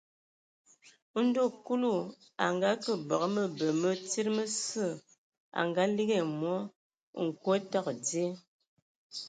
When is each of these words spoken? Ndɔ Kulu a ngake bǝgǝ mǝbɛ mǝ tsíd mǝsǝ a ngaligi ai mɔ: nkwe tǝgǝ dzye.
Ndɔ 1.23 1.43
Kulu 1.65 1.93
a 2.43 2.45
ngake 2.55 2.91
bǝgǝ 3.07 3.27
mǝbɛ 3.35 3.67
mǝ 3.81 3.89
tsíd 4.07 4.27
mǝsǝ 4.35 4.85
a 5.59 5.61
ngaligi 5.69 6.15
ai 6.19 6.25
mɔ: 6.41 6.53
nkwe 7.25 7.55
tǝgǝ 7.71 7.91
dzye. 8.03 8.25